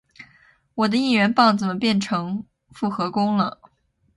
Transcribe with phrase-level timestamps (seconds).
[0.73, 3.61] 我的应援棒怎么变成复合弓了？